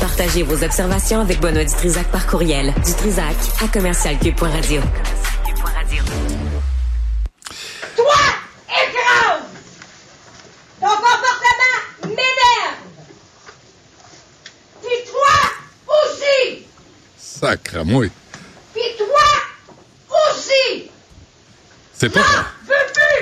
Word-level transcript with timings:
Partagez 0.00 0.44
vos 0.44 0.62
observations 0.62 1.20
avec 1.20 1.40
Benoît 1.40 1.64
Dutrisac 1.64 2.06
par 2.08 2.26
courriel. 2.26 2.72
Dutrisac 2.84 3.34
à 3.62 3.66
commercialcube.radio. 3.68 4.80
Toi, 7.96 8.14
écrase! 8.68 9.42
Ton 10.80 10.86
comportement 10.86 12.06
m'énerve! 12.06 12.78
Puis 14.82 15.10
toi 15.10 15.34
aussi! 15.88 16.66
Sacre 17.18 17.84
moi. 17.84 18.06
Puis 18.72 18.82
toi 18.96 20.20
aussi! 20.30 20.90
C'est 21.94 22.10
pas. 22.10 22.20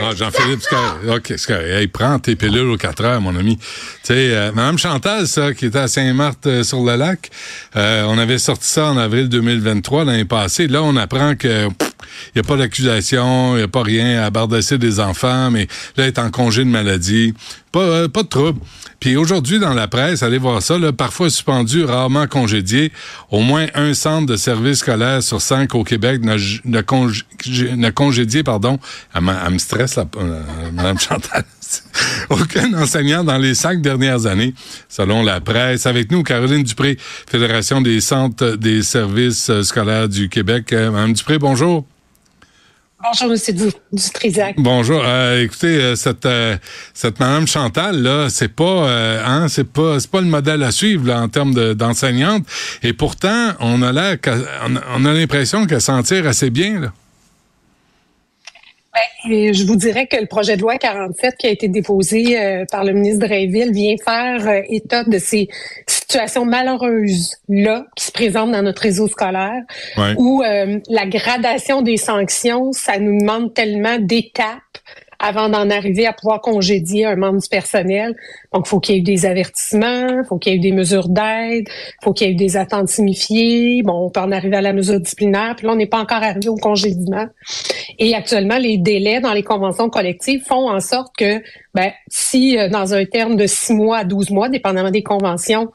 Ah, 0.01 0.15
Jean-Philippe. 0.15 0.63
OK. 1.09 1.35
Hey, 1.51 1.87
prends 1.87 2.19
tes 2.19 2.37
pilules 2.37 2.69
aux 2.69 2.77
4 2.77 3.05
heures, 3.05 3.21
mon 3.21 3.35
ami. 3.37 3.57
Tu 3.57 3.65
sais, 4.03 4.35
euh, 4.35 4.53
Mme 4.53 4.79
Chantal, 4.79 5.27
ça, 5.27 5.55
qui 5.55 5.67
était 5.67 5.79
à 5.79 5.89
Saint-Marthe-sur-le-Lac, 5.89 7.31
euh, 7.77 8.05
on 8.09 8.19
avait 8.19 8.39
sorti 8.39 8.67
ça 8.67 8.87
en 8.87 8.97
avril 8.97 9.29
2023, 9.29 10.05
l'année 10.05 10.25
passée. 10.25 10.67
Là, 10.67 10.83
on 10.83 10.97
apprend 10.97 11.35
que 11.35 11.69
il 12.35 12.41
n'y 12.41 12.41
a 12.41 12.45
pas 12.45 12.57
d'accusation, 12.57 13.55
il 13.55 13.59
n'y 13.59 13.63
a 13.63 13.69
pas 13.69 13.83
rien 13.83 14.23
à 14.23 14.31
bardasser 14.31 14.79
des 14.79 15.01
enfants, 15.01 15.51
mais 15.51 15.67
là, 15.97 16.05
elle 16.05 16.09
est 16.09 16.19
en 16.19 16.31
congé 16.31 16.65
de 16.65 16.71
maladie. 16.71 17.35
Pas, 17.73 17.81
euh, 17.81 18.09
pas 18.09 18.23
de 18.23 18.29
trouble. 18.29 18.61
Puis 19.01 19.17
aujourd'hui, 19.17 19.59
dans 19.59 19.75
la 19.75 19.89
presse, 19.89 20.23
allez 20.23 20.39
voir 20.39 20.63
ça, 20.63 20.79
là, 20.79 20.93
parfois 20.93 21.29
suspendu, 21.31 21.85
rarement 21.85 22.27
congédié. 22.27 22.93
Au 23.31 23.41
moins 23.41 23.67
un 23.75 23.93
centre 23.95 24.27
de 24.27 24.37
service 24.37 24.79
scolaire 24.79 25.23
sur 25.23 25.41
cinq 25.41 25.75
au 25.75 25.85
Québec 25.85 26.23
n'a 26.25 26.37
n'a 26.65 26.83
congé- 26.83 27.23
n'a 27.77 27.91
congédié, 27.93 28.43
pardon. 28.43 28.79
M'a- 29.21 29.43
elle 29.47 29.53
me 29.55 29.59
stresse, 29.59 29.99
euh, 29.99 30.95
Chantal. 30.99 31.45
Aucun 32.31 32.73
enseignant 32.75 33.25
dans 33.25 33.39
les 33.39 33.55
cinq 33.55 33.83
dernières 33.83 34.27
années, 34.27 34.55
selon 34.89 35.23
la 35.23 35.41
presse. 35.41 35.87
Avec 35.87 36.11
nous, 36.11 36.23
Caroline 36.23 36.63
Dupré, 36.63 36.97
Fédération 36.99 37.81
des 37.81 38.01
centres 38.01 38.57
des 38.57 38.83
services 38.83 39.51
euh, 39.51 39.63
scolaires 39.63 40.09
du 40.09 40.29
Québec. 40.29 40.73
Euh, 40.73 40.91
Mme 40.91 41.13
Dupré, 41.13 41.39
bonjour. 41.39 41.85
Bonjour, 43.07 43.33
M. 43.33 43.55
Du, 43.55 43.71
Dutrisac. 43.93 44.55
Bonjour. 44.59 45.03
Euh, 45.05 45.43
écoutez, 45.45 45.67
euh, 45.81 45.95
cette 45.95 46.27
euh, 46.27 46.57
cette 46.95 47.21
Madame 47.21 47.47
Chantal 47.47 48.03
là, 48.03 48.29
c'est 48.29 48.49
pas 48.53 48.65
euh, 48.89 49.23
hein, 49.25 49.47
c'est 49.49 49.71
pas 49.71 50.01
c'est 50.01 50.11
pas 50.11 50.21
le 50.21 50.27
modèle 50.27 50.63
à 50.63 50.73
suivre 50.73 51.07
là, 51.07 51.21
en 51.21 51.29
termes 51.29 51.55
de- 51.55 51.73
d'enseignante. 51.75 52.45
Et 52.83 52.93
pourtant, 52.93 53.51
on 53.61 53.83
a 53.83 53.93
l'air 53.93 54.17
on 54.67 54.77
a- 54.77 54.81
on 54.97 55.05
a 55.05 55.13
l'impression 55.13 55.67
qu'elle 55.67 55.81
s'en 55.81 56.03
tire 56.03 56.27
assez 56.27 56.51
bien 56.51 56.81
là. 56.81 56.93
Ben, 59.29 59.53
je 59.53 59.65
vous 59.67 59.77
dirais 59.77 60.07
que 60.07 60.17
le 60.17 60.27
projet 60.27 60.57
de 60.57 60.63
loi 60.63 60.79
47 60.79 61.35
qui 61.39 61.47
a 61.47 61.51
été 61.51 61.69
déposé 61.69 62.41
euh, 62.41 62.65
par 62.71 62.83
le 62.83 62.93
ministre 62.93 63.27
Drainville 63.27 63.71
vient 63.73 63.95
faire 64.03 64.47
euh, 64.49 64.63
état 64.71 65.05
de 65.05 65.19
ces 65.19 65.49
situations 66.09 66.45
malheureuses-là 66.45 67.87
qui 67.97 68.05
se 68.05 68.13
présentent 68.13 68.53
dans 68.53 68.63
notre 68.63 68.83
réseau 68.83 69.09
scolaire, 69.09 69.63
Ouais. 69.97 70.15
où 70.19 70.43
euh, 70.43 70.79
la 70.89 71.07
gradation 71.07 71.83
des 71.83 71.97
sanctions, 71.97 72.73
ça 72.73 72.99
nous 72.99 73.19
demande 73.19 73.53
tellement 73.55 73.99
d'étapes 73.99 74.61
avant 75.27 75.49
d'en 75.49 75.71
arriver 75.71 76.07
à 76.07 76.13
pouvoir 76.13 76.41
congédier 76.41 77.05
un 77.05 77.17
membre 77.17 77.41
du 77.41 77.49
personnel. 77.49 78.15
Donc, 78.53 78.67
il 78.67 78.69
faut 78.69 78.81
qu'il 78.81 78.95
y 78.95 78.99
ait 78.99 79.01
eu 79.01 79.05
des 79.05 79.27
avertissements, 79.27 80.23
faut 80.29 80.39
qu'il 80.39 80.53
y 80.53 80.55
ait 80.55 80.59
eu 80.59 80.63
des 80.63 80.73
mesures 80.73 81.09
d'aide, 81.09 81.69
faut 82.03 82.13
qu'il 82.13 82.29
y 82.29 82.31
ait 82.31 82.33
eu 82.33 82.37
des 82.37 82.57
attentes 82.57 82.89
signifiées. 82.89 83.83
Bon, 83.83 84.07
on 84.07 84.11
peut 84.11 84.21
en 84.21 84.31
arriver 84.31 84.57
à 84.57 84.61
la 84.61 84.73
mesure 84.73 85.01
disciplinaire, 85.01 85.55
puis 85.57 85.67
là, 85.67 85.73
on 85.73 85.77
n'est 85.77 85.87
pas 85.87 86.01
encore 86.01 86.23
arrivé 86.23 86.49
au 86.49 86.57
congédiement. 86.57 87.27
Et 87.99 88.15
actuellement, 88.15 88.59
les 88.59 88.79
délais 88.79 89.21
dans 89.21 89.33
les 89.33 89.43
conventions 89.43 89.91
collectives 89.91 90.43
font 90.45 90.71
en 90.71 90.81
sorte 90.81 91.15
que, 91.17 91.43
ben, 91.75 91.91
si 92.09 92.59
euh, 92.59 92.69
dans 92.69 92.95
un 92.95 93.05
terme 93.05 93.37
de 93.37 93.47
six 93.47 93.75
mois 93.75 93.99
à 93.99 94.05
12 94.05 94.31
mois, 94.31 94.49
dépendamment 94.49 94.91
des 94.91 95.03
conventions, 95.03 95.71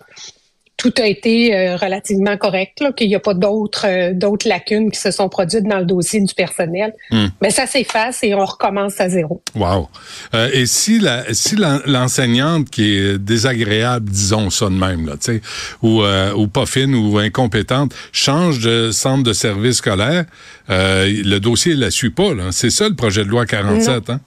tout 0.82 0.94
a 1.00 1.06
été 1.06 1.56
euh, 1.56 1.76
relativement 1.76 2.36
correct, 2.38 2.84
qu'il 2.98 3.08
n'y 3.08 3.16
a 3.16 3.20
pas 3.20 3.36
d'autres 3.36 3.86
euh, 3.88 4.14
d'autres 4.14 4.48
lacunes 4.50 4.90
qui 4.90 5.00
se 5.00 5.12
sont 5.12 5.30
produites 5.30 5.64
dans 5.68 5.78
le 5.80 5.86
dossier 5.86 6.20
du 6.22 6.34
personnel, 6.34 6.94
Hmm. 7.12 7.28
mais 7.42 7.52
ça 7.52 7.68
s'efface 7.68 8.24
et 8.24 8.34
on 8.34 8.44
recommence 8.46 9.00
à 9.00 9.08
zéro. 9.08 9.42
Wow. 9.56 9.90
Euh, 10.34 10.50
et 10.53 10.66
si 10.66 10.97
la 11.00 11.31
si 11.34 11.56
l'en- 11.56 11.81
l'enseignante 11.86 12.69
qui 12.72 12.96
est 12.97 13.18
désagréable, 13.19 14.09
disons 14.09 14.50
ça 14.50 14.66
de 14.66 14.72
même 14.72 15.06
là, 15.06 15.14
tu 15.14 15.34
sais, 15.34 15.42
ou 15.84 16.02
euh, 16.02 16.34
ou 16.34 16.47
pas 16.47 16.66
fine 16.66 16.96
ou 16.96 17.18
incompétente, 17.19 17.94
change 18.12 18.59
de 18.59 18.90
centre 18.92 19.24
de 19.24 19.34
service 19.34 19.78
scolaire, 19.78 20.25
euh, 20.72 21.06
le 21.24 21.40
dossier 21.40 21.75
la 21.75 21.92
suit 21.92 22.09
pas 22.09 22.34
là. 22.34 22.52
C'est 22.52 22.72
ça 22.72 22.90
le 22.90 22.96
projet 22.96 23.24
de 23.24 23.30
loi 23.30 23.46
47, 23.46 24.09
hein? 24.09 24.19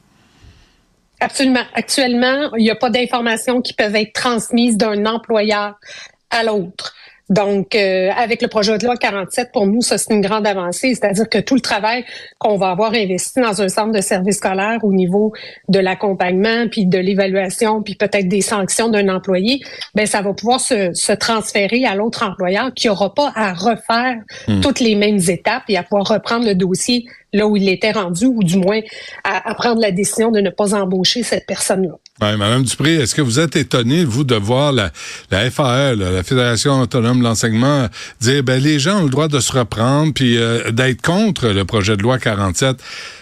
Absolument. 1.20 1.62
Actuellement, 1.74 2.50
il 2.58 2.64
n'y 2.64 2.70
a 2.70 2.74
pas 2.74 2.90
d'informations 2.90 3.62
qui 3.62 3.72
peuvent 3.72 3.94
être 3.96 4.12
transmises 4.12 4.76
d'un 4.76 5.06
employeur 5.06 5.74
à 6.34 6.42
l'autre. 6.42 6.94
Donc, 7.30 7.74
euh, 7.74 8.10
avec 8.14 8.42
le 8.42 8.48
projet 8.48 8.76
de 8.76 8.84
loi 8.84 8.96
47, 8.96 9.50
pour 9.50 9.66
nous, 9.66 9.80
ça, 9.80 9.96
c'est 9.96 10.12
une 10.12 10.20
grande 10.20 10.46
avancée. 10.46 10.94
C'est-à-dire 10.94 11.28
que 11.28 11.38
tout 11.38 11.54
le 11.54 11.62
travail 11.62 12.04
qu'on 12.38 12.58
va 12.58 12.70
avoir 12.70 12.92
investi 12.92 13.40
dans 13.40 13.62
un 13.62 13.68
centre 13.68 13.92
de 13.92 14.02
service 14.02 14.36
scolaire 14.36 14.80
au 14.82 14.92
niveau 14.92 15.32
de 15.68 15.78
l'accompagnement, 15.78 16.68
puis 16.70 16.84
de 16.84 16.98
l'évaluation, 16.98 17.82
puis 17.82 17.94
peut-être 17.94 18.28
des 18.28 18.42
sanctions 18.42 18.90
d'un 18.90 19.08
employé, 19.08 19.60
ben 19.94 20.06
ça 20.06 20.20
va 20.20 20.34
pouvoir 20.34 20.60
se, 20.60 20.92
se 20.92 21.12
transférer 21.12 21.86
à 21.86 21.94
l'autre 21.94 22.22
employeur 22.24 22.74
qui 22.74 22.90
aura 22.90 23.14
pas 23.14 23.32
à 23.34 23.54
refaire 23.54 24.16
toutes 24.60 24.80
les 24.80 24.94
mêmes 24.94 25.20
étapes 25.28 25.64
et 25.68 25.78
à 25.78 25.82
pouvoir 25.82 26.06
reprendre 26.06 26.46
le 26.46 26.54
dossier 26.54 27.06
là 27.32 27.46
où 27.46 27.56
il 27.56 27.68
était 27.68 27.92
rendu, 27.92 28.26
ou 28.26 28.44
du 28.44 28.58
moins 28.58 28.80
à, 29.24 29.50
à 29.50 29.54
prendre 29.54 29.80
la 29.80 29.90
décision 29.90 30.30
de 30.30 30.40
ne 30.40 30.50
pas 30.50 30.74
embaucher 30.74 31.22
cette 31.22 31.46
personne-là. 31.46 31.98
Ouais, 32.22 32.36
Madame 32.36 32.62
Dupré, 32.62 32.94
est-ce 32.94 33.12
que 33.12 33.22
vous 33.22 33.40
êtes 33.40 33.56
étonné, 33.56 34.04
vous, 34.04 34.22
de 34.22 34.36
voir 34.36 34.72
la, 34.72 34.92
FAE, 35.50 35.96
la 35.96 36.22
Fédération 36.22 36.80
autonome 36.80 37.18
de 37.18 37.24
l'enseignement, 37.24 37.88
dire 38.20 38.44
ben 38.44 38.62
les 38.62 38.78
gens 38.78 39.00
ont 39.00 39.02
le 39.02 39.10
droit 39.10 39.26
de 39.26 39.40
se 39.40 39.50
reprendre 39.50 40.14
puis 40.14 40.38
euh, 40.38 40.70
d'être 40.70 41.02
contre 41.02 41.48
le 41.48 41.64
projet 41.64 41.96
de 41.96 42.02
loi 42.04 42.20
47? 42.20 42.76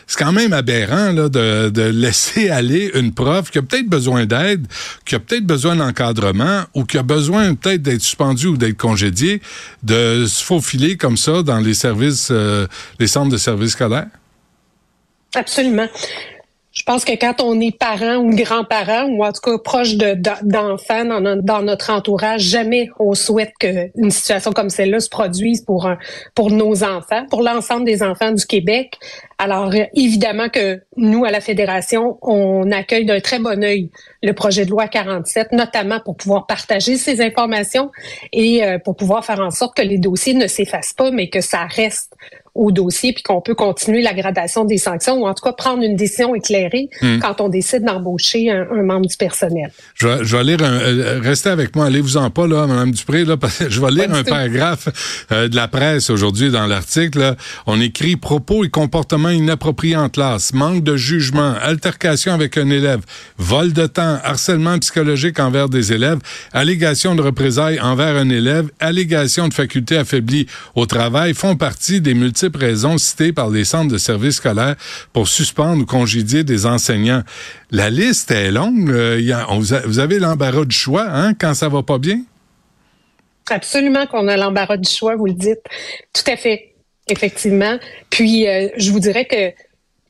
C'est 0.06 0.18
quand 0.18 0.32
même 0.32 0.52
aberrant 0.52 1.14
de, 1.14 1.88
laisser 1.88 2.50
aller 2.50 2.90
une 2.92 3.14
prof 3.14 3.50
qui 3.50 3.56
a 3.56 3.62
peut-être 3.62 3.88
besoin 3.88 4.26
d'aide, 4.26 4.66
qui 5.06 5.14
a 5.14 5.20
peut-être 5.20 5.46
besoin 5.46 5.74
d'encadrement 5.74 6.64
ou 6.74 6.84
qui 6.84 6.98
a 6.98 7.02
besoin 7.02 7.54
peut-être 7.54 7.80
d'être 7.80 8.02
suspendu 8.02 8.48
ou 8.48 8.56
d'être 8.58 8.76
congédié, 8.76 9.40
de 9.82 10.26
se 10.26 10.44
faufiler 10.44 10.98
comme 10.98 11.16
ça 11.16 11.42
dans 11.42 11.60
les 11.60 11.72
services, 11.72 12.28
euh, 12.30 12.66
les 12.98 13.06
centres 13.06 13.30
de 13.30 13.38
services 13.38 13.72
scolaires? 13.72 14.08
Absolument. 15.34 15.88
Je 16.72 16.84
pense 16.84 17.04
que 17.04 17.12
quand 17.12 17.42
on 17.42 17.60
est 17.60 17.76
parent 17.76 18.16
ou 18.16 18.30
grand-parent, 18.30 19.04
ou 19.10 19.24
en 19.24 19.32
tout 19.32 19.42
cas 19.42 19.58
proche 19.58 19.94
de- 19.96 20.14
de- 20.14 20.30
d'enfants 20.50 21.04
dans, 21.04 21.20
no- 21.20 21.42
dans 21.42 21.60
notre 21.60 21.90
entourage, 21.90 22.40
jamais 22.42 22.88
on 22.98 23.12
souhaite 23.14 23.52
qu'une 23.60 24.10
situation 24.10 24.52
comme 24.52 24.70
celle-là 24.70 25.00
se 25.00 25.10
produise 25.10 25.62
pour 26.34 26.50
nos 26.50 26.82
enfants, 26.82 27.26
pour 27.28 27.42
l'ensemble 27.42 27.84
des 27.84 28.02
enfants 28.02 28.32
du 28.32 28.46
Québec. 28.46 28.96
Alors, 29.42 29.72
euh, 29.74 29.82
évidemment 29.96 30.48
que 30.48 30.80
nous, 30.96 31.24
à 31.24 31.32
la 31.32 31.40
Fédération, 31.40 32.16
on 32.22 32.70
accueille 32.70 33.06
d'un 33.06 33.18
très 33.18 33.40
bon 33.40 33.64
œil 33.64 33.90
le 34.22 34.32
projet 34.34 34.64
de 34.64 34.70
loi 34.70 34.86
47, 34.86 35.50
notamment 35.50 35.98
pour 35.98 36.16
pouvoir 36.16 36.46
partager 36.46 36.96
ces 36.96 37.20
informations 37.20 37.90
et 38.32 38.64
euh, 38.64 38.78
pour 38.78 38.94
pouvoir 38.94 39.24
faire 39.24 39.40
en 39.40 39.50
sorte 39.50 39.76
que 39.76 39.82
les 39.82 39.98
dossiers 39.98 40.34
ne 40.34 40.46
s'effacent 40.46 40.94
pas, 40.94 41.10
mais 41.10 41.28
que 41.28 41.40
ça 41.40 41.64
reste 41.64 42.14
au 42.54 42.70
dossier, 42.70 43.14
puis 43.14 43.22
qu'on 43.22 43.40
peut 43.40 43.54
continuer 43.54 44.02
la 44.02 44.12
gradation 44.12 44.66
des 44.66 44.76
sanctions, 44.76 45.14
ou 45.14 45.26
en 45.26 45.32
tout 45.32 45.42
cas 45.42 45.52
prendre 45.54 45.82
une 45.82 45.96
décision 45.96 46.34
éclairée 46.34 46.90
quand 47.22 47.40
on 47.40 47.48
décide 47.48 47.82
d'embaucher 47.84 48.50
un, 48.50 48.66
un 48.70 48.82
membre 48.82 49.06
du 49.06 49.16
personnel. 49.16 49.70
Je 49.94 50.06
vais, 50.06 50.18
je 50.22 50.36
vais 50.36 50.44
lire 50.44 50.62
un. 50.62 50.74
euh, 50.74 51.20
restez 51.22 51.48
avec 51.48 51.74
moi, 51.74 51.86
allez-vous-en 51.86 52.28
pas, 52.28 52.46
là, 52.46 52.66
Mme 52.66 52.90
Dupré, 52.90 53.24
là, 53.24 53.38
parce 53.38 53.56
que 53.56 53.70
je 53.70 53.80
vais 53.80 53.90
lire 53.90 54.12
un 54.12 54.22
tout. 54.22 54.28
paragraphe 54.28 54.88
euh, 55.32 55.48
de 55.48 55.56
la 55.56 55.66
presse 55.66 56.10
aujourd'hui 56.10 56.50
dans 56.50 56.66
l'article. 56.66 57.36
On 57.66 57.80
écrit 57.80 58.16
propos 58.16 58.64
et 58.64 58.68
comportements 58.68 59.30
inappropriés 59.32 59.96
en 59.96 60.08
classe, 60.08 60.52
manque 60.52 60.84
de 60.84 60.96
jugement, 60.96 61.54
altercation 61.60 62.32
avec 62.32 62.56
un 62.56 62.70
élève, 62.70 63.00
vol 63.38 63.72
de 63.72 63.86
temps, 63.86 64.18
harcèlement 64.22 64.78
psychologique 64.78 65.40
envers 65.40 65.68
des 65.68 65.92
élèves, 65.92 66.18
allégation 66.52 67.14
de 67.14 67.22
représailles 67.22 67.80
envers 67.80 68.16
un 68.16 68.28
élève, 68.28 68.70
allégation 68.80 69.48
de 69.48 69.54
facultés 69.54 69.96
affaiblies 69.96 70.46
au 70.74 70.86
travail 70.86 71.34
font 71.34 71.56
partie 71.56 72.00
des 72.00 72.14
multiples 72.14 72.58
raisons 72.58 72.98
citées 72.98 73.32
par 73.32 73.50
les 73.50 73.64
centres 73.64 73.92
de 73.92 73.98
services 73.98 74.36
scolaires 74.36 74.76
pour 75.12 75.28
suspendre 75.28 75.82
ou 75.82 75.86
congédier 75.86 76.44
des 76.44 76.66
enseignants. 76.66 77.22
La 77.70 77.90
liste 77.90 78.30
est 78.30 78.50
longue. 78.50 78.90
euh, 78.90 79.20
vous 79.86 79.98
avez 79.98 80.18
l'embarras 80.18 80.64
du 80.64 80.76
choix 80.76 81.06
hein, 81.08 81.34
quand 81.34 81.54
ça 81.54 81.68
va 81.68 81.82
pas 81.82 81.98
bien? 81.98 82.20
Absolument 83.50 84.06
qu'on 84.06 84.28
a 84.28 84.36
l'embarras 84.36 84.76
du 84.76 84.88
choix, 84.88 85.16
vous 85.16 85.26
le 85.26 85.34
dites. 85.34 85.62
Tout 86.12 86.30
à 86.30 86.36
fait, 86.36 86.71
effectivement. 87.12 87.76
Puis, 88.10 88.48
euh, 88.48 88.68
je 88.76 88.90
vous 88.90 89.00
dirais 89.00 89.24
que 89.24 89.50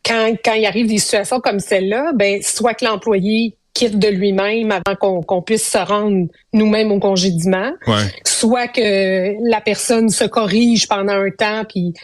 quand, 0.04 0.34
quand 0.44 0.54
il 0.54 0.66
arrive 0.66 0.86
des 0.86 0.98
situations 0.98 1.40
comme 1.40 1.60
celle-là, 1.60 2.12
ben, 2.14 2.42
soit 2.42 2.74
que 2.74 2.84
l'employé 2.84 3.54
quitte 3.74 3.98
de 3.98 4.08
lui-même 4.08 4.70
avant 4.70 5.22
qu'on 5.24 5.42
puisse 5.42 5.66
se 5.66 5.78
rendre 5.78 6.26
nous-mêmes 6.52 6.92
au 6.92 6.98
congédiement, 6.98 7.72
Ouais. 7.86 8.02
soit 8.26 8.68
que 8.68 9.34
la 9.48 9.60
personne 9.60 10.10
se 10.10 10.24
corrige 10.24 10.88
pendant 10.88 11.14
un 11.14 11.30
temps, 11.30 11.64
puis 11.68 11.94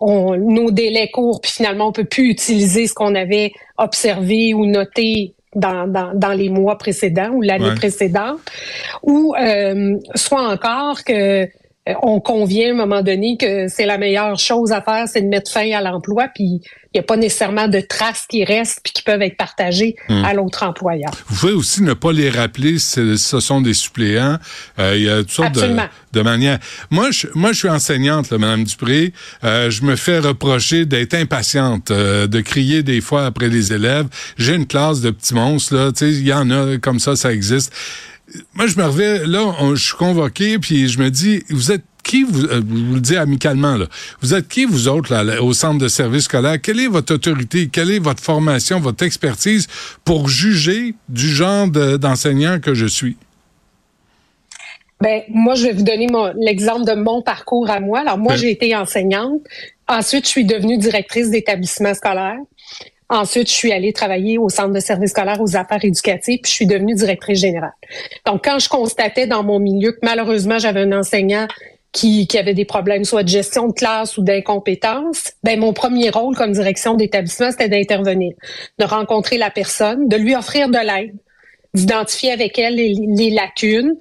on, 0.00 0.36
nos 0.36 0.70
délais 0.70 1.10
courent, 1.10 1.40
puis 1.40 1.50
finalement 1.50 1.88
on 1.88 1.92
peut 1.92 2.04
plus 2.04 2.28
utiliser 2.28 2.86
ce 2.86 2.94
qu'on 2.94 3.14
avait 3.14 3.52
observé 3.78 4.52
ou 4.52 4.66
noté 4.66 5.32
dans, 5.54 5.86
dans, 5.86 6.12
dans 6.14 6.32
les 6.32 6.50
mois 6.50 6.76
précédents 6.76 7.30
ou 7.30 7.40
l'année 7.40 7.74
précédente, 7.76 8.40
ou 9.02 9.34
euh, 9.36 9.96
soit 10.14 10.46
encore 10.46 11.04
que 11.04 11.48
on 12.02 12.20
convient 12.20 12.68
à 12.68 12.72
un 12.72 12.76
moment 12.76 13.02
donné 13.02 13.36
que 13.38 13.68
c'est 13.68 13.84
la 13.84 13.98
meilleure 13.98 14.38
chose 14.38 14.72
à 14.72 14.80
faire, 14.80 15.06
c'est 15.06 15.20
de 15.20 15.28
mettre 15.28 15.50
fin 15.50 15.70
à 15.72 15.82
l'emploi, 15.82 16.28
puis 16.34 16.44
il 16.44 16.98
n'y 16.98 17.00
a 17.00 17.02
pas 17.02 17.16
nécessairement 17.16 17.68
de 17.68 17.80
traces 17.80 18.24
qui 18.26 18.44
restent 18.44 18.80
puis 18.82 18.92
qui 18.92 19.02
peuvent 19.02 19.20
être 19.20 19.36
partagées 19.36 19.96
hmm. 20.08 20.24
à 20.24 20.32
l'autre 20.32 20.62
employeur. 20.62 21.10
Vous 21.26 21.36
pouvez 21.40 21.52
aussi 21.52 21.82
ne 21.82 21.92
pas 21.92 22.12
les 22.12 22.30
rappeler, 22.30 22.78
ce 22.78 23.16
sont 23.16 23.60
des 23.60 23.74
suppléants. 23.74 24.38
Euh, 24.78 24.94
il 24.96 25.02
y 25.02 25.10
a 25.10 25.18
toutes 25.18 25.30
sortes 25.30 25.54
de, 25.54 25.76
de, 26.12 26.22
manières. 26.22 26.58
Moi, 26.90 27.10
je, 27.10 27.26
moi, 27.34 27.52
je 27.52 27.58
suis 27.58 27.68
enseignante, 27.68 28.30
là, 28.30 28.38
Madame 28.38 28.64
Dupré. 28.64 29.12
Euh, 29.42 29.70
je 29.70 29.82
me 29.82 29.96
fais 29.96 30.20
reprocher 30.20 30.86
d'être 30.86 31.14
impatiente, 31.14 31.90
de 31.90 32.40
crier 32.40 32.82
des 32.82 33.00
fois 33.00 33.26
après 33.26 33.48
les 33.48 33.72
élèves. 33.72 34.06
J'ai 34.38 34.54
une 34.54 34.66
classe 34.66 35.00
de 35.00 35.10
petits 35.10 35.34
monstres, 35.34 35.74
là. 35.74 35.90
Il 36.00 36.26
y 36.26 36.32
en 36.32 36.50
a 36.50 36.78
comme 36.78 37.00
ça, 37.00 37.16
ça 37.16 37.32
existe 37.32 37.72
moi, 38.54 38.66
je 38.66 38.76
me 38.78 38.84
reviens, 38.84 39.26
là, 39.26 39.54
je 39.74 39.82
suis 39.82 39.96
convoqué, 39.96 40.58
puis 40.58 40.88
je 40.88 40.98
me 40.98 41.10
dis, 41.10 41.42
vous 41.50 41.72
êtes 41.72 41.82
qui, 42.02 42.22
vous, 42.22 42.44
euh, 42.44 42.60
vous 42.64 42.94
le 42.94 43.00
dites 43.00 43.16
amicalement, 43.16 43.76
là, 43.76 43.86
vous 44.20 44.34
êtes 44.34 44.48
qui, 44.48 44.64
vous 44.64 44.88
autres, 44.88 45.14
là, 45.14 45.42
au 45.42 45.52
centre 45.52 45.78
de 45.78 45.88
service 45.88 46.24
scolaire? 46.24 46.60
Quelle 46.60 46.80
est 46.80 46.86
votre 46.86 47.14
autorité? 47.14 47.68
Quelle 47.68 47.90
est 47.90 47.98
votre 47.98 48.22
formation, 48.22 48.78
votre 48.80 49.04
expertise 49.04 49.66
pour 50.04 50.28
juger 50.28 50.94
du 51.08 51.28
genre 51.28 51.68
d'enseignant 51.68 52.60
que 52.60 52.74
je 52.74 52.86
suis? 52.86 53.16
Ben, 55.00 55.22
moi, 55.28 55.54
je 55.54 55.66
vais 55.66 55.72
vous 55.72 55.82
donner 55.82 56.06
l'exemple 56.36 56.84
de 56.84 56.94
mon 56.94 57.20
parcours 57.20 57.68
à 57.68 57.80
moi. 57.80 58.00
Alors, 58.00 58.16
moi, 58.16 58.36
j'ai 58.36 58.50
été 58.50 58.74
enseignante. 58.76 59.40
Ensuite, 59.88 60.24
je 60.24 60.30
suis 60.30 60.44
devenue 60.44 60.78
directrice 60.78 61.30
d'établissement 61.30 61.92
scolaire. 61.94 62.38
Ensuite, 63.10 63.48
je 63.48 63.52
suis 63.52 63.72
allée 63.72 63.92
travailler 63.92 64.38
au 64.38 64.48
centre 64.48 64.72
de 64.72 64.80
services 64.80 65.10
scolaires 65.10 65.40
aux 65.40 65.56
affaires 65.56 65.84
éducatives, 65.84 66.40
puis 66.42 66.50
je 66.50 66.56
suis 66.56 66.66
devenue 66.66 66.94
directrice 66.94 67.38
générale. 67.38 67.74
Donc, 68.26 68.44
quand 68.44 68.58
je 68.58 68.68
constatais 68.68 69.26
dans 69.26 69.42
mon 69.42 69.58
milieu 69.58 69.92
que 69.92 69.98
malheureusement, 70.02 70.58
j'avais 70.58 70.80
un 70.80 70.92
enseignant 70.92 71.46
qui, 71.92 72.26
qui 72.26 72.38
avait 72.38 72.54
des 72.54 72.64
problèmes 72.64 73.04
soit 73.04 73.22
de 73.22 73.28
gestion 73.28 73.68
de 73.68 73.72
classe 73.72 74.18
ou 74.18 74.22
d'incompétence, 74.22 75.32
ben 75.42 75.60
mon 75.60 75.72
premier 75.72 76.10
rôle 76.10 76.34
comme 76.34 76.52
direction 76.52 76.94
d'établissement, 76.94 77.50
c'était 77.52 77.68
d'intervenir, 77.68 78.34
de 78.78 78.84
rencontrer 78.84 79.38
la 79.38 79.50
personne, 79.50 80.08
de 80.08 80.16
lui 80.16 80.34
offrir 80.34 80.68
de 80.68 80.78
l'aide, 80.78 81.14
d'identifier 81.74 82.30
avec 82.30 82.58
elle 82.58 82.76
les, 82.76 83.30
lacunes, 83.30 83.94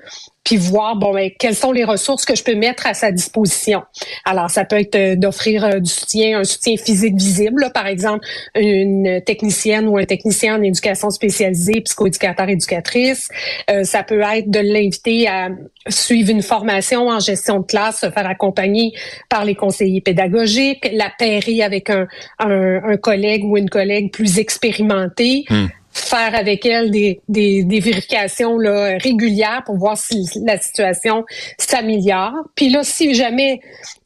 puis 0.44 0.58
voir 0.58 0.96
bon 0.96 1.14
ben, 1.14 1.32
quelles 1.40 1.56
sont 1.56 1.72
les 1.72 1.84
ressources 1.84 2.26
que 2.26 2.36
je 2.36 2.44
peux 2.44 2.56
mettre 2.56 2.86
à 2.86 2.94
sa 2.94 3.12
disposition. 3.12 3.82
Alors 4.26 4.50
ça 4.50 4.66
peut 4.66 4.80
être 4.80 4.96
euh, 4.96 5.16
d'offrir 5.16 5.64
euh, 5.64 5.80
du 5.80 5.90
soutien, 5.90 6.40
un 6.40 6.44
soutien 6.44 6.76
physique 6.78 7.16
visible, 7.16 7.72
par 7.74 7.88
exemple 7.88 8.26
une 8.56 9.22
technicienne 9.26 9.88
ou 9.88 9.98
un 9.98 10.06
technicien 10.06 10.58
en 10.58 10.62
éducation 10.62 11.10
spécialisée, 11.10 11.82
psychoéducateur 11.82 12.50
éducatrice. 12.50 13.30
Euh, 13.72 13.84
ça 13.84 14.04
peut 14.04 14.22
être 14.22 14.52
de 14.52 14.60
l'inviter 14.60 15.28
à 15.28 15.50
suivre 15.88 16.30
une 16.30 16.44
formation 16.44 17.08
en 17.08 17.20
gestion 17.20 17.60
de 17.60 17.66
classe, 17.66 18.02
se 18.02 18.12
faire 18.12 18.28
accompagner 18.28 18.94
par 19.30 19.46
les 19.46 19.56
conseillers 19.56 20.02
pédagogiques, 20.02 20.90
la 20.94 21.12
pairer 21.18 21.64
avec 21.64 21.90
un, 21.90 22.08
un, 22.40 22.98
collègue 22.98 23.44
ou 23.44 23.58
une 23.58 23.70
collègue 23.70 24.12
plus 24.12 24.40
expérimentée. 24.40 25.46
Hmm 25.50 25.68
faire 25.94 26.34
avec 26.36 26.66
elle 26.66 26.90
des, 26.92 27.22
des, 27.30 27.64
des, 27.64 27.80
vérifications 27.80 28.58
là, 28.58 28.98
régulières 28.98 29.62
pour 29.66 29.78
voir 29.78 29.98
si 29.98 30.26
la 30.44 30.60
situation 30.60 31.24
s'améliore. 31.58 32.34
Puis 32.56 32.70
là, 32.70 32.84
si 32.84 33.14
jamais 33.14 33.60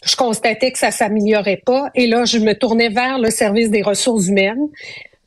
je 0.03 0.15
constatais 0.15 0.71
que 0.71 0.79
ça 0.79 0.91
s'améliorait 0.91 1.61
pas, 1.65 1.89
et 1.95 2.07
là, 2.07 2.25
je 2.25 2.39
me 2.39 2.53
tournais 2.53 2.89
vers 2.89 3.19
le 3.19 3.31
service 3.31 3.69
des 3.69 3.81
ressources 3.81 4.27
humaines 4.27 4.67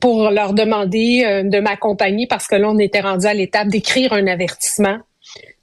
pour 0.00 0.30
leur 0.30 0.54
demander 0.54 1.22
euh, 1.24 1.42
de 1.42 1.60
m'accompagner 1.60 2.26
parce 2.28 2.46
que 2.46 2.56
là, 2.56 2.70
on 2.70 2.78
était 2.78 3.00
rendu 3.00 3.26
à 3.26 3.34
l'étape 3.34 3.68
d'écrire 3.68 4.12
un 4.12 4.26
avertissement 4.26 4.98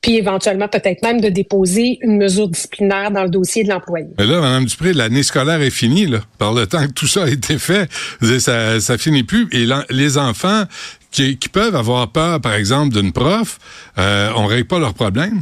puis 0.01 0.15
éventuellement 0.15 0.67
peut-être 0.67 1.01
même 1.03 1.19
de 1.19 1.29
déposer 1.29 1.97
une 2.01 2.17
mesure 2.17 2.47
disciplinaire 2.47 3.11
dans 3.11 3.23
le 3.23 3.29
dossier 3.29 3.63
de 3.63 3.69
l'employé. 3.69 4.07
Mais 4.17 4.25
là, 4.25 4.39
Mme 4.39 4.65
Dupré, 4.65 4.93
l'année 4.93 5.23
scolaire 5.23 5.61
est 5.61 5.71
finie, 5.71 6.05
là. 6.05 6.19
Par 6.37 6.53
le 6.53 6.67
temps 6.67 6.85
que 6.85 6.93
tout 6.93 7.07
ça 7.07 7.23
a 7.23 7.27
été 7.27 7.57
fait, 7.57 7.89
ça, 8.39 8.79
ça 8.79 8.97
finit 8.97 9.23
plus. 9.23 9.47
Et 9.51 9.67
les 9.89 10.17
enfants 10.17 10.63
qui, 11.11 11.49
peuvent 11.51 11.75
avoir 11.75 12.11
peur, 12.11 12.41
par 12.41 12.53
exemple, 12.53 12.93
d'une 12.93 13.11
prof, 13.11 13.59
euh, 13.97 14.31
on 14.35 14.45
règle 14.45 14.67
pas 14.67 14.79
leurs 14.79 14.93
problèmes? 14.93 15.41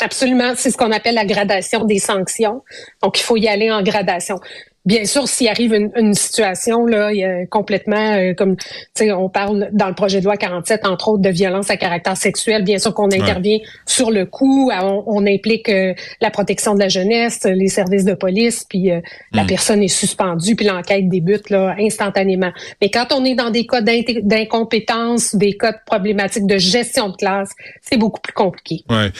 Absolument, 0.00 0.54
c'est 0.56 0.70
ce 0.70 0.76
qu'on 0.76 0.92
appelle 0.92 1.14
la 1.14 1.26
gradation 1.26 1.84
des 1.84 1.98
sanctions. 1.98 2.62
Donc, 3.02 3.20
il 3.20 3.22
faut 3.22 3.36
y 3.36 3.48
aller 3.48 3.70
en 3.70 3.82
gradation. 3.82 4.40
Bien 4.86 5.04
sûr, 5.04 5.28
s'il 5.28 5.48
arrive 5.48 5.74
une, 5.74 6.14
situation 6.14 6.86
là, 6.86 7.10
complètement 7.50 8.14
euh, 8.14 8.32
comme 8.32 8.56
tu 8.56 8.64
sais, 8.94 9.12
on 9.12 9.28
parle 9.28 9.68
dans 9.72 9.88
le 9.88 9.94
projet 9.94 10.20
de 10.20 10.24
loi 10.24 10.38
47 10.38 10.86
entre 10.86 11.08
autres 11.08 11.22
de 11.22 11.28
violence 11.28 11.70
à 11.70 11.76
caractère 11.76 12.16
sexuel. 12.16 12.64
Bien 12.64 12.78
sûr 12.78 12.94
qu'on 12.94 13.12
intervient 13.12 13.58
sur 13.84 14.10
le 14.10 14.24
coup, 14.24 14.70
on, 14.72 15.26
implique 15.26 15.68
euh, 15.68 15.92
la 16.22 16.30
protection 16.30 16.74
de 16.74 16.78
la 16.78 16.88
jeunesse, 16.88 17.44
les 17.44 17.68
services 17.68 18.06
de 18.06 18.14
police, 18.14 18.64
puis 18.68 18.90
euh, 18.90 19.00
la 19.32 19.44
hmm. 19.44 19.48
personne 19.48 19.82
est 19.82 19.88
suspendue, 19.88 20.56
puis 20.56 20.64
l'enquête 20.64 21.08
débute 21.10 21.50
là 21.50 21.74
instantanément. 21.78 22.50
Mais 22.80 22.88
quand 22.88 23.12
on 23.12 23.22
est 23.26 23.34
dans 23.34 23.50
des 23.50 23.66
cas 23.66 23.82
d'incompétence, 23.82 25.34
des 25.34 25.58
cas 25.58 25.72
de 25.72 25.78
problématiques 25.84 26.46
de 26.46 26.56
gestion 26.56 27.10
de 27.10 27.16
classe, 27.16 27.50
c'est 27.82 27.98
beaucoup 27.98 28.20
plus 28.20 28.32
compliqué. 28.32 28.82
Ouais. 28.88 29.10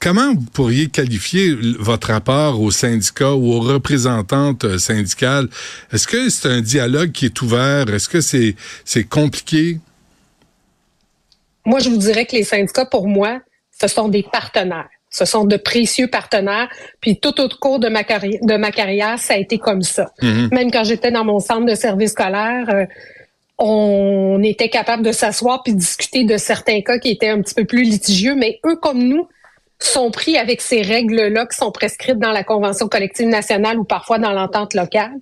Comment 0.00 0.34
vous 0.34 0.50
pourriez 0.52 0.88
qualifier 0.88 1.54
votre 1.78 2.08
rapport 2.08 2.60
aux 2.60 2.70
syndicats 2.70 3.32
ou 3.32 3.52
aux 3.52 3.60
représentantes 3.60 4.64
euh, 4.64 4.78
syndicales? 4.78 5.48
Est-ce 5.92 6.06
que 6.06 6.28
c'est 6.28 6.48
un 6.48 6.60
dialogue 6.60 7.12
qui 7.12 7.26
est 7.26 7.42
ouvert? 7.42 7.92
Est-ce 7.92 8.08
que 8.08 8.20
c'est, 8.20 9.04
compliqué? 9.04 9.78
Moi, 11.64 11.80
je 11.80 11.88
vous 11.88 11.96
dirais 11.96 12.26
que 12.26 12.36
les 12.36 12.44
syndicats, 12.44 12.84
pour 12.84 13.08
moi, 13.08 13.40
ce 13.80 13.88
sont 13.88 14.08
des 14.08 14.22
partenaires. 14.22 14.88
Ce 15.10 15.24
sont 15.24 15.44
de 15.44 15.56
précieux 15.56 16.08
partenaires. 16.08 16.68
Puis 17.00 17.18
tout 17.18 17.40
au 17.40 17.48
cours 17.48 17.78
de 17.78 17.88
ma 17.88 18.04
carrière, 18.04 18.40
de 18.42 18.56
ma 18.56 18.70
carrière 18.70 19.18
ça 19.18 19.34
a 19.34 19.36
été 19.38 19.58
comme 19.58 19.82
ça. 19.82 20.12
Mm-hmm. 20.20 20.54
Même 20.54 20.70
quand 20.70 20.84
j'étais 20.84 21.10
dans 21.10 21.24
mon 21.24 21.40
centre 21.40 21.64
de 21.64 21.74
service 21.74 22.10
scolaire, 22.10 22.68
euh, 22.68 22.84
on 23.58 24.42
était 24.42 24.68
capable 24.68 25.02
de 25.02 25.12
s'asseoir 25.12 25.62
puis 25.62 25.74
discuter 25.74 26.24
de 26.24 26.36
certains 26.36 26.82
cas 26.82 26.98
qui 26.98 27.10
étaient 27.10 27.30
un 27.30 27.40
petit 27.40 27.54
peu 27.54 27.64
plus 27.64 27.82
litigieux, 27.82 28.34
mais 28.34 28.60
eux 28.66 28.76
comme 28.76 29.02
nous, 29.02 29.26
sont 29.78 30.10
pris 30.10 30.38
avec 30.38 30.60
ces 30.60 30.82
règles-là 30.82 31.46
qui 31.46 31.56
sont 31.56 31.70
prescrites 31.70 32.18
dans 32.18 32.32
la 32.32 32.44
Convention 32.44 32.88
collective 32.88 33.28
nationale 33.28 33.78
ou 33.78 33.84
parfois 33.84 34.18
dans 34.18 34.32
l'entente 34.32 34.74
locale. 34.74 35.12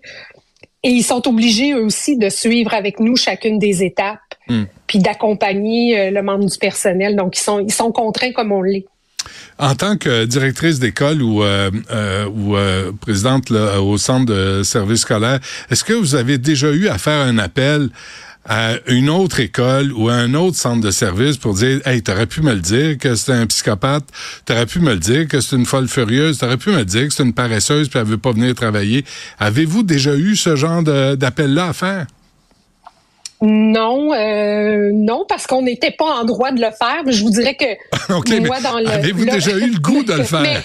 Et 0.82 0.90
ils 0.90 1.02
sont 1.02 1.26
obligés 1.26 1.72
eux 1.72 1.84
aussi 1.84 2.16
de 2.18 2.28
suivre 2.28 2.74
avec 2.74 3.00
nous 3.00 3.16
chacune 3.16 3.58
des 3.58 3.82
étapes, 3.82 4.18
hmm. 4.48 4.64
puis 4.86 4.98
d'accompagner 4.98 5.98
euh, 5.98 6.10
le 6.10 6.22
membre 6.22 6.44
du 6.44 6.58
personnel. 6.58 7.16
Donc, 7.16 7.38
ils 7.38 7.42
sont, 7.42 7.58
ils 7.60 7.72
sont 7.72 7.90
contraints 7.90 8.32
comme 8.32 8.52
on 8.52 8.62
l'est. 8.62 8.84
En 9.58 9.74
tant 9.74 9.96
que 9.96 10.26
directrice 10.26 10.80
d'école 10.80 11.23
ou, 11.23 11.42
euh, 11.42 11.70
euh, 11.90 12.26
ou 12.26 12.56
présidente 12.96 13.50
au 13.50 13.96
centre 13.96 14.26
de 14.26 14.62
service 14.62 15.00
scolaire, 15.00 15.40
est-ce 15.70 15.82
que 15.82 15.94
vous 15.94 16.14
avez 16.14 16.37
déjà 16.37 16.70
eu 16.70 16.88
à 16.88 16.99
faire 16.99 17.20
un 17.20 17.38
appel 17.38 17.88
à 18.46 18.74
une 18.86 19.08
autre 19.08 19.40
école 19.40 19.92
ou 19.92 20.08
à 20.08 20.14
un 20.14 20.34
autre 20.34 20.56
centre 20.56 20.80
de 20.80 20.90
service 20.90 21.36
pour 21.36 21.54
dire 21.54 21.80
Hey, 21.86 22.02
t'aurais 22.02 22.26
pu 22.26 22.42
me 22.42 22.52
le 22.52 22.60
dire 22.60 22.98
que 22.98 23.14
c'était 23.14 23.32
un 23.32 23.46
psychopathe, 23.46 24.04
t'aurais 24.44 24.66
pu 24.66 24.80
me 24.80 24.92
le 24.92 24.98
dire 24.98 25.28
que 25.28 25.40
c'est 25.40 25.56
une 25.56 25.66
folle 25.66 25.88
furieuse, 25.88 26.38
t'aurais 26.38 26.56
pu 26.56 26.70
me 26.70 26.78
le 26.78 26.84
dire 26.84 27.08
que 27.08 27.14
c'est 27.14 27.22
une 27.22 27.32
paresseuse 27.32 27.88
puis 27.88 27.98
elle 27.98 28.06
veut 28.06 28.18
pas 28.18 28.32
venir 28.32 28.54
travailler. 28.54 29.04
Avez-vous 29.38 29.82
déjà 29.82 30.14
eu 30.14 30.36
ce 30.36 30.56
genre 30.56 30.82
d'appel-là 30.82 31.68
à 31.68 31.72
faire? 31.72 32.06
Non, 33.46 34.14
euh, 34.14 34.90
non, 34.94 35.26
parce 35.28 35.46
qu'on 35.46 35.60
n'était 35.60 35.90
pas 35.90 36.06
en 36.06 36.24
droit 36.24 36.50
de 36.50 36.60
le 36.60 36.70
faire. 36.70 37.02
Mais 37.04 37.12
je 37.12 37.22
vous 37.22 37.30
dirais 37.30 37.54
que 37.54 37.66
moi, 38.46 38.58
dans 38.60 38.78
le. 38.78 38.88
Avez-vous 38.88 39.26
déjà 39.26 39.50
eu 39.52 39.70
le 39.70 39.78
goût 39.78 40.02
de 40.02 40.14
le 40.14 40.22
faire? 40.24 40.62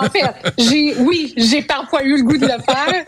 en 0.00 0.08
fait, 0.08 0.52
j'ai, 0.56 0.94
oui, 1.00 1.34
j'ai 1.36 1.62
parfois 1.62 2.04
eu 2.04 2.18
le 2.18 2.22
goût 2.22 2.36
de 2.36 2.46
le 2.46 2.62
faire. 2.62 3.04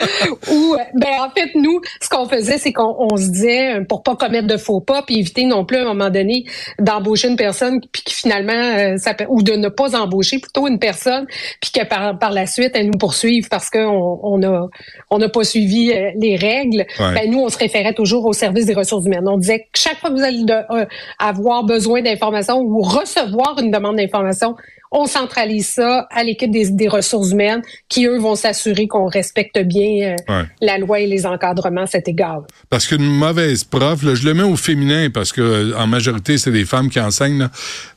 Ou, 0.53 0.77
ben, 0.95 1.21
en 1.21 1.31
fait, 1.31 1.51
nous, 1.55 1.81
ce 2.01 2.09
qu'on 2.09 2.29
faisait, 2.29 2.59
c'est 2.59 2.73
qu'on 2.73 3.17
se 3.17 3.29
disait, 3.31 3.85
pour 3.89 4.03
pas 4.03 4.17
commettre 4.17 4.49
de 4.49 4.57
faux 4.57 4.81
pas, 4.81 5.03
puis 5.03 5.21
éviter 5.21 5.45
non 5.45 5.65
plus, 5.65 5.77
à 5.77 5.83
un 5.83 5.95
moment 5.95 6.11
donné, 6.11 6.45
d'embaucher 6.81 7.29
une 7.29 7.37
personne, 7.37 7.81
puis 7.93 8.03
qui 8.03 8.15
finalement, 8.15 8.53
euh, 8.53 8.97
ça 8.97 9.15
ou 9.29 9.43
de 9.43 9.53
ne 9.53 9.69
pas 9.69 9.97
embaucher 9.97 10.41
plutôt 10.41 10.67
une 10.67 10.81
personne, 10.81 11.27
puis 11.61 11.71
que 11.71 11.85
par, 11.87 12.19
par 12.19 12.33
la 12.33 12.47
suite, 12.47 12.73
elle 12.75 12.87
nous 12.87 12.99
poursuive 12.99 13.49
parce 13.49 13.71
qu'on 13.71 14.19
on 14.23 14.43
a, 14.43 14.67
on 15.11 15.19
n'a 15.19 15.29
pas 15.29 15.45
suivi 15.45 15.93
euh, 15.93 16.11
les 16.19 16.37
règles. 16.37 16.85
Ben, 16.99 17.31
nous, 17.31 17.39
on 17.39 17.49
se 17.49 17.59
référait 17.59 17.95
toujours 17.95 18.27
au 18.27 18.33
service 18.33 18.67
des 18.67 18.75
ressources 18.75 19.04
on 19.27 19.39
disait 19.39 19.61
que 19.61 19.79
chaque 19.79 19.99
fois 19.99 20.11
que 20.11 20.17
vous 20.17 20.23
allez 20.23 20.45
euh, 20.51 20.87
avoir 21.19 21.65
besoin 21.65 22.03
d'informations 22.03 22.61
ou 22.61 22.81
recevoir 22.83 23.59
une 23.59 23.71
demande 23.71 23.97
d'information, 23.97 24.57
on 24.95 25.07
centralise 25.07 25.69
ça 25.69 26.07
à 26.11 26.23
l'équipe 26.23 26.51
des, 26.51 26.89
ressources 26.89 27.33
humaines 27.33 27.63
qui, 27.89 28.07
eux, 28.07 28.19
vont 28.19 28.37
s'assurer 28.37 28.87
qu'on 28.87 29.07
respecte 29.07 29.59
bien 29.59 30.17
euh, 30.31 30.43
la 30.61 30.79
loi 30.79 31.01
et 31.01 31.07
les 31.07 31.27
encadrements 31.27 31.87
c'est 31.87 32.07
égal. 32.09 32.43
Parce 32.71 32.87
qu'une 32.87 33.05
mauvaise 33.05 33.65
prof, 33.65 34.01
je 34.01 34.25
le 34.25 34.35
mets 34.35 34.45
au 34.45 34.57
féminin 34.57 35.09
parce 35.13 35.33
que 35.33 35.41
euh, 35.41 35.79
en 35.79 35.89
majorité, 35.89 36.39
c'est 36.39 36.53
des 36.53 36.65
femmes 36.65 36.89
qui 36.89 37.01
enseignent. 37.01 37.49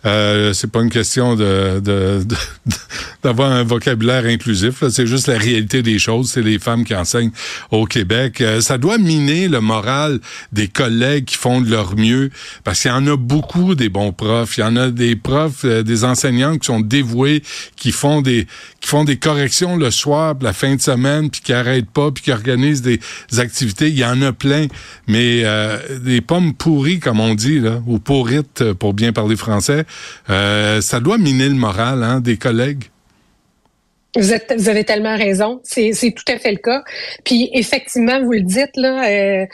Euh, 0.06 0.54
c'est 0.54 0.72
pas 0.72 0.82
une 0.82 0.90
question 0.90 1.36
de, 1.36 1.82
d'avoir 3.24 3.52
un 3.52 3.64
vocabulaire 3.64 4.26
inclusif. 4.26 4.84
C'est 4.90 5.06
juste 5.06 5.28
la 5.28 5.38
réalité 5.38 5.84
des 5.84 6.00
choses. 6.00 6.32
C'est 6.32 6.42
les 6.42 6.60
femmes 6.60 6.84
qui 6.84 6.96
enseignent 6.96 7.32
au 7.72 7.86
Québec. 7.86 8.42
Euh, 8.42 8.62
ça 8.62 8.78
doit 8.78 8.98
miner 8.98 9.48
le 9.48 9.62
moral 9.62 10.20
des 10.52 10.68
collègues 10.68 11.26
qui 11.26 11.38
font 11.38 11.62
de 11.62 11.70
leur 11.70 11.96
mieux, 11.96 12.30
parce 12.64 12.82
qu'il 12.82 12.92
y 12.92 12.94
en 12.94 13.06
a 13.08 13.18
beaucoup 13.18 13.76
des 13.76 13.90
bons 13.90 14.12
profs. 14.12 14.58
Il 14.58 14.62
y 14.62 14.64
en 14.64 14.76
a 14.76 14.90
des 14.90 15.16
profs, 15.16 15.66
euh, 15.66 15.84
des 15.84 16.04
enseignants 16.04 16.58
qui 16.58 16.66
sont 16.66 16.80
dévoués, 16.88 17.44
qui 17.76 17.92
font 17.92 18.22
des 18.22 18.48
qui 18.80 18.90
font 18.90 19.04
des 19.04 19.18
corrections 19.18 19.76
le 19.76 19.92
soir, 19.92 20.36
la 20.42 20.54
fin 20.54 20.76
de 20.76 20.82
semaine, 20.82 21.30
puis 21.30 21.42
qui 21.42 21.54
arrêtent 21.54 21.90
pas, 21.90 22.12
puis 22.12 22.24
qui 22.24 22.32
organisent 22.32 22.82
des 22.82 23.00
activités. 23.38 23.88
Il 23.88 23.98
y 23.98 24.06
en 24.06 24.22
a 24.22 24.34
plein, 24.34 24.68
mais 25.08 25.42
euh, 25.44 26.00
des 26.00 26.22
pommes 26.22 26.54
pourries, 26.54 27.00
comme 27.00 27.20
on 27.20 27.36
dit, 27.36 27.62
ou 27.86 28.00
pourrites, 28.00 28.74
pour 28.74 28.94
bien 28.94 29.14
parler 29.14 29.36
français, 29.36 29.86
euh, 30.30 30.82
ça 30.82 31.00
doit 31.00 31.18
miner 31.18 31.50
le 31.50 31.56
moral 31.56 32.04
hein, 32.04 32.20
des 32.22 32.38
collègues. 32.38 32.86
Vous, 34.16 34.70
avez 34.70 34.84
tellement 34.84 35.16
raison. 35.16 35.62
C'est 35.64 35.92
tout 36.16 36.32
à 36.32 36.40
fait 36.40 36.52
le 36.52 36.58
cas. 36.58 36.84
Puis 37.24 37.50
effectivement, 37.54 38.22
vous 38.24 38.32
le 38.32 38.42
dites, 38.42 38.76
là, 38.76 39.08
euh, 39.08 39.46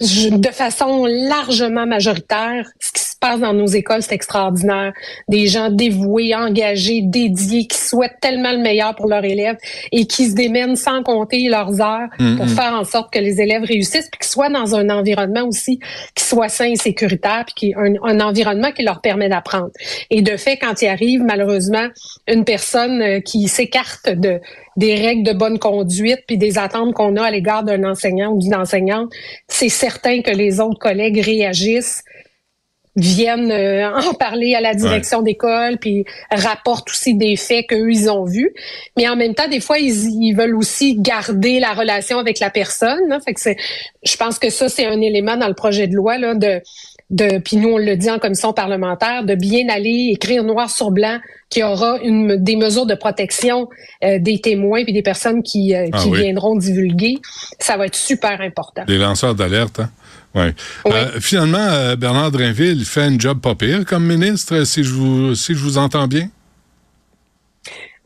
de 0.00 0.48
façon 0.50 1.06
largement 1.06 1.86
majoritaire, 1.86 2.68
ce 2.80 2.92
qui 2.92 3.02
se 3.16 3.18
passe 3.20 3.40
dans 3.40 3.52
nos 3.52 3.66
écoles, 3.66 4.02
c'est 4.02 4.14
extraordinaire. 4.14 4.92
Des 5.28 5.46
gens 5.46 5.70
dévoués, 5.70 6.34
engagés, 6.34 7.00
dédiés, 7.02 7.66
qui 7.66 7.78
souhaitent 7.78 8.20
tellement 8.20 8.52
le 8.52 8.58
meilleur 8.58 8.94
pour 8.94 9.08
leurs 9.08 9.24
élèves 9.24 9.56
et 9.92 10.06
qui 10.06 10.28
se 10.28 10.34
démènent 10.34 10.76
sans 10.76 11.02
compter 11.02 11.48
leurs 11.48 11.80
heures 11.80 12.08
pour 12.18 12.46
Mm-hmm. 12.46 12.54
faire 12.54 12.72
en 12.74 12.84
sorte 12.84 13.12
que 13.12 13.18
les 13.18 13.40
élèves 13.40 13.62
réussissent, 13.64 14.08
puis 14.10 14.18
qu'ils 14.18 14.30
soient 14.30 14.48
dans 14.48 14.74
un 14.74 14.90
environnement 14.90 15.44
aussi 15.44 15.78
qui 16.14 16.24
soit 16.24 16.48
sain 16.48 16.66
et 16.66 16.76
sécuritaire, 16.76 17.44
puis 17.46 17.54
qui 17.54 17.74
un, 17.74 17.94
un 18.02 18.20
environnement 18.20 18.72
qui 18.72 18.82
leur 18.82 19.00
permet 19.00 19.28
d'apprendre. 19.28 19.70
Et 20.10 20.22
de 20.22 20.36
fait, 20.36 20.56
quand 20.56 20.80
il 20.82 20.88
arrive 20.88 21.22
malheureusement 21.22 21.86
une 22.28 22.44
personne 22.44 23.02
euh, 23.02 23.20
qui 23.20 23.48
s'écarte 23.48 24.10
de 24.10 24.40
des 24.76 24.94
règles 24.94 25.22
de 25.22 25.32
bonne 25.32 25.58
conduite 25.58 26.20
puis 26.26 26.36
des 26.36 26.58
attentes 26.58 26.92
qu'on 26.92 27.16
a 27.16 27.24
à 27.24 27.30
l'égard 27.30 27.64
d'un 27.64 27.82
enseignant 27.84 28.32
ou 28.32 28.38
d'une 28.38 28.54
enseignante, 28.54 29.10
c'est 29.48 29.70
certain 29.70 30.20
que 30.20 30.30
les 30.30 30.60
autres 30.60 30.78
collègues 30.78 31.18
réagissent 31.18 32.02
viennent 32.96 33.52
euh, 33.52 33.90
en 33.94 34.14
parler 34.14 34.54
à 34.54 34.60
la 34.60 34.74
direction 34.74 35.22
d'école, 35.22 35.78
puis 35.78 36.04
rapportent 36.30 36.90
aussi 36.90 37.14
des 37.14 37.36
faits 37.36 37.66
qu'eux, 37.68 37.90
ils 37.90 38.10
ont 38.10 38.24
vus. 38.24 38.52
Mais 38.96 39.08
en 39.08 39.16
même 39.16 39.34
temps, 39.34 39.48
des 39.48 39.60
fois, 39.60 39.78
ils, 39.78 40.08
ils 40.22 40.34
veulent 40.34 40.56
aussi 40.56 40.96
garder 40.98 41.60
la 41.60 41.72
relation 41.72 42.18
avec 42.18 42.40
la 42.40 42.50
personne. 42.50 43.08
là. 43.08 43.20
Fait 43.20 43.34
que 43.34 43.40
je 44.02 44.16
pense 44.16 44.38
que 44.38 44.50
ça, 44.50 44.68
c'est 44.68 44.86
un 44.86 45.00
élément 45.00 45.36
dans 45.36 45.48
le 45.48 45.54
projet 45.54 45.86
de 45.86 45.94
loi 45.94 46.18
là, 46.18 46.34
de 46.34 46.60
de 47.10 47.38
puis 47.38 47.56
nous 47.56 47.68
on 47.68 47.78
le 47.78 47.96
dit 47.96 48.10
en 48.10 48.18
commission 48.18 48.52
parlementaire 48.52 49.24
de 49.24 49.34
bien 49.34 49.68
aller 49.68 50.10
écrire 50.12 50.42
noir 50.42 50.70
sur 50.70 50.90
blanc 50.90 51.18
qu'il 51.50 51.60
y 51.60 51.64
aura 51.64 51.98
une, 52.02 52.36
des 52.36 52.56
mesures 52.56 52.86
de 52.86 52.94
protection 52.94 53.68
euh, 54.02 54.18
des 54.18 54.40
témoins 54.40 54.82
puis 54.82 54.92
des 54.92 55.02
personnes 55.02 55.42
qui, 55.42 55.74
euh, 55.74 55.86
Ah 55.92 55.98
qui 55.98 56.08
oui. 56.08 56.22
viendront 56.22 56.56
divulguer 56.56 57.18
ça 57.60 57.76
va 57.76 57.86
être 57.86 57.94
super 57.94 58.40
important 58.40 58.84
Des 58.86 58.98
lanceurs 58.98 59.34
d'alerte, 59.34 59.80
hein? 59.80 59.90
Ouais. 60.34 60.54
Oui. 60.84 60.92
Euh, 60.92 61.18
finalement, 61.18 61.96
Bernard 61.96 62.30
Drinville 62.30 62.84
fait 62.84 63.00
un 63.02 63.18
job 63.18 63.40
pas 63.40 63.54
pire 63.54 63.86
comme 63.86 64.04
ministre, 64.04 64.64
si 64.64 64.84
je 64.84 64.92
vous, 64.92 65.34
si 65.34 65.54
je 65.54 65.58
vous 65.60 65.78
entends 65.78 66.06
bien. 66.06 66.28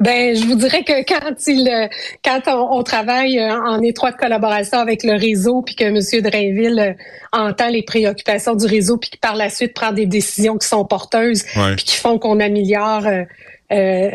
Ben, 0.00 0.34
je 0.34 0.44
vous 0.46 0.54
dirais 0.54 0.82
que 0.82 1.04
quand 1.06 1.34
il, 1.46 1.68
euh, 1.68 1.86
quand 2.24 2.40
on, 2.46 2.78
on 2.78 2.82
travaille 2.82 3.38
euh, 3.38 3.54
en 3.54 3.80
étroite 3.82 4.16
collaboration 4.16 4.78
avec 4.78 5.04
le 5.04 5.12
réseau, 5.12 5.60
puis 5.62 5.74
que 5.74 5.84
M. 5.84 5.98
Drainville 6.22 6.78
euh, 6.80 6.92
entend 7.38 7.68
les 7.68 7.82
préoccupations 7.82 8.54
du 8.54 8.66
réseau, 8.66 8.96
puis 8.96 9.10
qui 9.10 9.18
par 9.18 9.36
la 9.36 9.50
suite 9.50 9.74
prend 9.74 9.92
des 9.92 10.06
décisions 10.06 10.56
qui 10.56 10.66
sont 10.66 10.84
porteuses, 10.86 11.44
Ouais. 11.56 11.76
puis 11.76 11.84
qui 11.84 11.96
font 11.96 12.18
qu'on 12.18 12.40
améliore, 12.40 13.06
euh, 13.06 13.24
euh, 13.72 14.10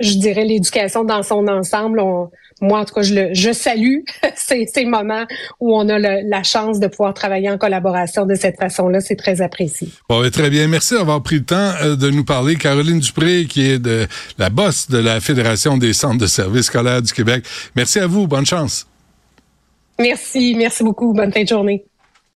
je 0.00 0.18
dirais, 0.18 0.44
l'éducation 0.44 1.02
dans 1.04 1.22
son 1.24 1.46
ensemble. 1.48 1.98
On- 2.00 2.30
moi, 2.60 2.80
en 2.80 2.84
tout 2.84 2.94
cas, 2.94 3.02
je, 3.02 3.14
le, 3.14 3.28
je 3.34 3.52
salue 3.52 3.98
ces, 4.36 4.66
ces 4.72 4.84
moments 4.84 5.24
où 5.60 5.76
on 5.76 5.88
a 5.88 5.98
le- 5.98 6.28
la 6.28 6.42
chance 6.42 6.80
de 6.80 6.86
pouvoir 6.86 7.14
travailler 7.14 7.50
en 7.50 7.58
collaboration 7.58 8.26
de 8.26 8.34
cette 8.34 8.56
façon-là. 8.58 9.00
C'est 9.00 9.16
très 9.16 9.40
apprécié. 9.40 9.88
Bon, 10.08 10.20
ben, 10.20 10.30
très 10.30 10.50
bien. 10.50 10.66
Merci 10.68 10.94
d'avoir 10.94 11.22
pris 11.22 11.36
le 11.36 11.44
temps 11.44 11.72
euh, 11.82 11.96
de 11.96 12.10
nous 12.10 12.24
parler. 12.24 12.56
Caroline 12.56 12.98
Dupré, 13.00 13.46
qui 13.48 13.66
est 13.70 13.78
de 13.78 14.06
la 14.38 14.50
boss 14.50 14.88
de 14.90 14.98
la 14.98 15.20
Fédération 15.20 15.76
des 15.76 15.92
centres 15.92 16.18
de 16.18 16.26
services 16.26 16.66
scolaires 16.66 17.02
du 17.02 17.12
Québec. 17.12 17.44
Merci 17.76 17.98
à 18.00 18.06
vous. 18.06 18.26
Bonne 18.26 18.46
chance. 18.46 18.86
Merci, 20.00 20.54
merci 20.56 20.84
beaucoup. 20.84 21.12
Bonne 21.12 21.32
fin 21.32 21.42
de 21.42 21.48
journée. 21.48 21.84